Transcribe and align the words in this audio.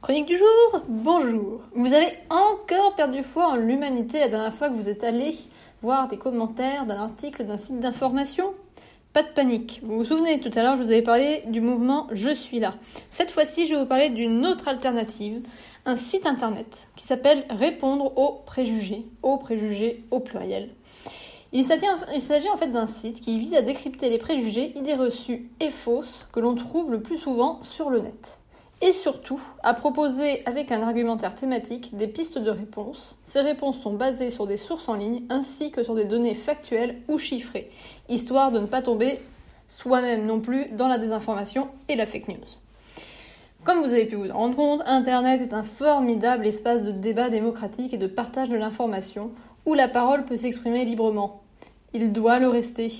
Chronique 0.00 0.26
du 0.26 0.36
jour, 0.36 0.82
bonjour. 0.86 1.62
Vous 1.74 1.92
avez 1.92 2.12
encore 2.30 2.94
perdu 2.94 3.24
foi 3.24 3.48
en 3.48 3.56
l'humanité 3.56 4.20
la 4.20 4.28
dernière 4.28 4.54
fois 4.54 4.70
que 4.70 4.74
vous 4.74 4.88
êtes 4.88 5.02
allé 5.02 5.34
voir 5.82 6.06
des 6.06 6.16
commentaires 6.16 6.86
d'un 6.86 7.00
article 7.00 7.44
d'un 7.44 7.56
site 7.56 7.80
d'information? 7.80 8.54
Pas 9.12 9.24
de 9.24 9.28
panique. 9.30 9.80
Vous 9.82 9.96
vous 9.96 10.04
souvenez, 10.04 10.38
tout 10.38 10.56
à 10.56 10.62
l'heure, 10.62 10.76
je 10.76 10.84
vous 10.84 10.92
avais 10.92 11.02
parlé 11.02 11.42
du 11.48 11.60
mouvement 11.60 12.06
Je 12.12 12.32
suis 12.32 12.60
là. 12.60 12.74
Cette 13.10 13.32
fois-ci, 13.32 13.66
je 13.66 13.74
vais 13.74 13.80
vous 13.80 13.88
parler 13.88 14.10
d'une 14.10 14.46
autre 14.46 14.68
alternative, 14.68 15.42
un 15.84 15.96
site 15.96 16.26
internet 16.26 16.88
qui 16.94 17.04
s'appelle 17.04 17.44
Répondre 17.50 18.16
aux 18.16 18.44
préjugés, 18.46 19.04
aux 19.24 19.36
préjugés 19.36 20.04
au 20.12 20.20
pluriel. 20.20 20.70
Il 21.52 21.64
s'agit 21.64 22.50
en 22.50 22.56
fait 22.56 22.70
d'un 22.70 22.86
site 22.86 23.20
qui 23.20 23.40
vise 23.40 23.54
à 23.54 23.62
décrypter 23.62 24.10
les 24.10 24.18
préjugés, 24.18 24.78
idées 24.78 24.94
reçues 24.94 25.50
et 25.58 25.70
fausses 25.70 26.28
que 26.32 26.38
l'on 26.38 26.54
trouve 26.54 26.92
le 26.92 27.02
plus 27.02 27.18
souvent 27.18 27.58
sur 27.64 27.90
le 27.90 27.98
net 27.98 28.37
et 28.80 28.92
surtout 28.92 29.40
à 29.62 29.74
proposer 29.74 30.42
avec 30.46 30.70
un 30.70 30.82
argumentaire 30.82 31.34
thématique 31.34 31.96
des 31.96 32.06
pistes 32.06 32.38
de 32.38 32.50
réponse. 32.50 33.16
Ces 33.24 33.40
réponses 33.40 33.80
sont 33.80 33.94
basées 33.94 34.30
sur 34.30 34.46
des 34.46 34.56
sources 34.56 34.88
en 34.88 34.94
ligne 34.94 35.24
ainsi 35.30 35.70
que 35.70 35.82
sur 35.82 35.94
des 35.94 36.04
données 36.04 36.34
factuelles 36.34 36.96
ou 37.08 37.18
chiffrées, 37.18 37.70
histoire 38.08 38.52
de 38.52 38.60
ne 38.60 38.66
pas 38.66 38.82
tomber 38.82 39.20
soi-même 39.68 40.26
non 40.26 40.40
plus 40.40 40.66
dans 40.70 40.88
la 40.88 40.98
désinformation 40.98 41.68
et 41.88 41.96
la 41.96 42.06
fake 42.06 42.28
news. 42.28 42.36
Comme 43.64 43.80
vous 43.80 43.92
avez 43.92 44.06
pu 44.06 44.14
vous 44.14 44.30
en 44.30 44.38
rendre 44.38 44.56
compte, 44.56 44.82
Internet 44.86 45.42
est 45.42 45.52
un 45.52 45.64
formidable 45.64 46.46
espace 46.46 46.82
de 46.82 46.92
débat 46.92 47.28
démocratique 47.28 47.92
et 47.92 47.98
de 47.98 48.06
partage 48.06 48.48
de 48.48 48.56
l'information 48.56 49.32
où 49.66 49.74
la 49.74 49.88
parole 49.88 50.24
peut 50.24 50.36
s'exprimer 50.36 50.84
librement. 50.84 51.42
Il 51.92 52.12
doit 52.12 52.38
le 52.38 52.48
rester, 52.48 52.92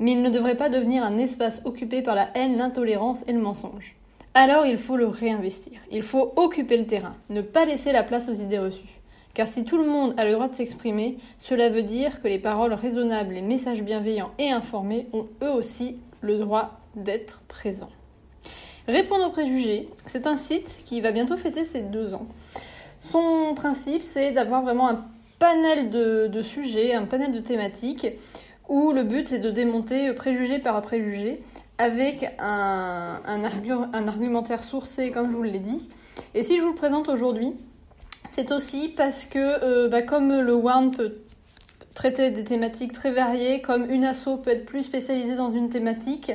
mais 0.00 0.12
il 0.12 0.22
ne 0.22 0.30
devrait 0.30 0.56
pas 0.56 0.68
devenir 0.68 1.04
un 1.04 1.18
espace 1.18 1.62
occupé 1.64 2.02
par 2.02 2.16
la 2.16 2.28
haine, 2.34 2.56
l'intolérance 2.56 3.22
et 3.28 3.32
le 3.32 3.40
mensonge 3.40 3.99
alors 4.34 4.66
il 4.66 4.78
faut 4.78 4.96
le 4.96 5.06
réinvestir. 5.06 5.80
Il 5.90 6.02
faut 6.02 6.32
occuper 6.36 6.76
le 6.76 6.86
terrain, 6.86 7.14
ne 7.30 7.40
pas 7.40 7.64
laisser 7.64 7.92
la 7.92 8.02
place 8.02 8.28
aux 8.28 8.34
idées 8.34 8.58
reçues. 8.58 9.00
Car 9.34 9.46
si 9.46 9.64
tout 9.64 9.78
le 9.78 9.86
monde 9.86 10.14
a 10.16 10.24
le 10.24 10.32
droit 10.32 10.48
de 10.48 10.54
s'exprimer, 10.54 11.18
cela 11.38 11.68
veut 11.68 11.82
dire 11.82 12.20
que 12.20 12.28
les 12.28 12.38
paroles 12.38 12.74
raisonnables, 12.74 13.34
les 13.34 13.42
messages 13.42 13.82
bienveillants 13.82 14.32
et 14.38 14.50
informés 14.50 15.06
ont 15.12 15.26
eux 15.42 15.50
aussi 15.50 15.98
le 16.20 16.38
droit 16.38 16.80
d'être 16.96 17.40
présents. 17.48 17.90
Répondre 18.88 19.26
aux 19.28 19.30
préjugés, 19.30 19.88
c'est 20.06 20.26
un 20.26 20.36
site 20.36 20.82
qui 20.84 21.00
va 21.00 21.12
bientôt 21.12 21.36
fêter 21.36 21.64
ses 21.64 21.82
deux 21.82 22.12
ans. 22.12 22.26
Son 23.10 23.54
principe, 23.54 24.02
c'est 24.02 24.32
d'avoir 24.32 24.62
vraiment 24.62 24.88
un 24.88 25.04
panel 25.38 25.90
de, 25.90 26.42
sujets, 26.42 26.94
un 26.94 27.04
panel 27.04 27.32
de 27.32 27.40
thématiques, 27.40 28.06
où 28.68 28.92
le 28.92 29.04
but 29.04 29.28
c'est 29.28 29.38
de 29.38 29.50
démonter 29.50 30.12
préjugé 30.12 30.58
par 30.58 30.80
préjugé 30.82 31.40
avec 31.80 32.30
un, 32.38 33.42
argumentaire 34.06 34.62
sourcé, 34.62 35.10
comme 35.10 35.30
je 35.30 35.36
vous 35.36 35.42
l'ai 35.42 35.58
dit. 35.58 35.88
Et 36.34 36.42
si 36.42 36.58
je 36.58 36.62
vous 36.62 36.72
le 36.72 36.74
présente 36.74 37.08
aujourd'hui, 37.08 37.54
c'est 38.28 38.52
aussi 38.52 38.92
parce 38.94 39.24
que, 39.24 39.38
euh, 39.38 39.88
bah, 39.88 40.02
comme 40.02 40.28
le 40.28 40.54
WARN 40.54 40.90
peut 40.90 41.14
traiter 41.94 42.30
des 42.30 42.44
thématiques 42.44 42.92
très 42.92 43.12
variées, 43.12 43.62
comme 43.62 43.90
une 43.90 44.04
asso 44.04 44.28
peut 44.44 44.50
être 44.50 44.66
plus 44.66 44.82
spécialisée 44.82 45.36
dans 45.36 45.52
une 45.52 45.70
thématique, 45.70 46.30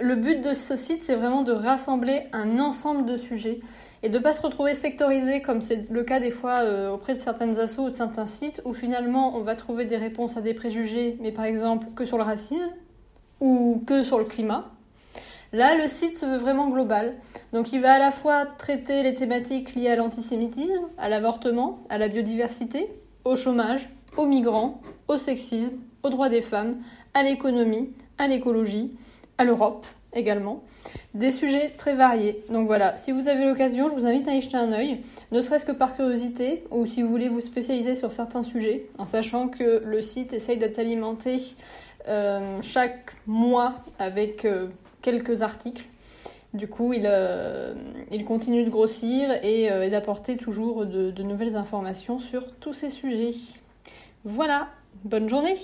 le 0.00 0.16
but 0.16 0.42
de 0.42 0.54
ce 0.54 0.74
site, 0.74 1.04
c'est 1.04 1.14
vraiment 1.14 1.42
de 1.42 1.52
rassembler 1.52 2.24
un 2.32 2.58
ensemble 2.58 3.06
de 3.06 3.16
sujets 3.16 3.60
et 4.02 4.08
de 4.08 4.18
ne 4.18 4.22
pas 4.22 4.34
se 4.34 4.42
retrouver 4.42 4.74
sectorisé 4.74 5.40
comme 5.40 5.62
c'est 5.62 5.88
le 5.88 6.02
cas 6.02 6.18
des 6.18 6.32
fois 6.32 6.62
euh, 6.62 6.90
auprès 6.90 7.14
de 7.14 7.20
certaines 7.20 7.60
assos 7.60 7.84
ou 7.84 7.90
de 7.90 7.94
certains 7.94 8.26
sites 8.26 8.60
où 8.64 8.72
finalement 8.72 9.36
on 9.36 9.42
va 9.42 9.54
trouver 9.54 9.84
des 9.84 9.98
réponses 9.98 10.36
à 10.36 10.40
des 10.40 10.54
préjugés, 10.54 11.16
mais 11.20 11.30
par 11.30 11.44
exemple 11.44 11.86
que 11.94 12.04
sur 12.04 12.16
le 12.16 12.24
racisme 12.24 12.72
ou 13.38 13.84
que 13.86 14.02
sur 14.02 14.18
le 14.18 14.24
climat. 14.24 14.72
Là, 15.52 15.76
le 15.76 15.88
site 15.88 16.16
se 16.16 16.26
veut 16.26 16.38
vraiment 16.38 16.68
global. 16.68 17.14
Donc 17.52 17.72
il 17.72 17.80
va 17.80 17.94
à 17.94 17.98
la 17.98 18.12
fois 18.12 18.46
traiter 18.46 19.02
les 19.02 19.14
thématiques 19.14 19.74
liées 19.74 19.88
à 19.88 19.96
l'antisémitisme, 19.96 20.88
à 20.96 21.08
l'avortement, 21.08 21.80
à 21.88 21.98
la 21.98 22.08
biodiversité, 22.08 22.88
au 23.24 23.34
chômage, 23.34 23.88
aux 24.16 24.26
migrants, 24.26 24.80
au 25.08 25.18
sexisme, 25.18 25.78
aux 26.02 26.10
droits 26.10 26.28
des 26.28 26.40
femmes, 26.40 26.76
à 27.14 27.22
l'économie, 27.22 27.90
à 28.18 28.28
l'écologie, 28.28 28.96
à 29.38 29.44
l'Europe 29.44 29.86
également. 30.12 30.62
Des 31.14 31.32
sujets 31.32 31.70
très 31.76 31.94
variés. 31.94 32.44
Donc 32.48 32.66
voilà, 32.66 32.96
si 32.96 33.12
vous 33.12 33.28
avez 33.28 33.44
l'occasion, 33.44 33.88
je 33.90 33.94
vous 33.94 34.06
invite 34.06 34.28
à 34.28 34.34
y 34.34 34.40
jeter 34.40 34.56
un 34.56 34.72
œil, 34.72 35.00
ne 35.32 35.40
serait-ce 35.40 35.64
que 35.64 35.72
par 35.72 35.96
curiosité, 35.96 36.64
ou 36.70 36.86
si 36.86 37.02
vous 37.02 37.08
voulez 37.08 37.28
vous 37.28 37.40
spécialiser 37.40 37.94
sur 37.94 38.12
certains 38.12 38.42
sujets, 38.42 38.86
en 38.98 39.06
sachant 39.06 39.48
que 39.48 39.82
le 39.84 40.02
site 40.02 40.32
essaye 40.32 40.58
d'être 40.58 40.78
alimenté 40.78 41.42
euh, 42.08 42.58
chaque 42.62 43.12
mois 43.26 43.74
avec 43.98 44.44
euh, 44.44 44.68
quelques 45.02 45.42
articles. 45.42 45.84
Du 46.52 46.66
coup, 46.66 46.92
il, 46.92 47.04
euh, 47.06 47.74
continue 48.26 48.64
de 48.64 48.70
grossir 48.70 49.30
et, 49.44 49.70
euh, 49.70 49.88
d'apporter 49.88 50.36
toujours 50.36 50.84
de 50.84 51.22
nouvelles 51.22 51.56
informations 51.56 52.18
sur 52.18 52.52
tous 52.56 52.74
ces 52.74 52.90
sujets. 52.90 53.34
Voilà, 54.24 54.68
bonne 55.04 55.28
journée 55.28 55.56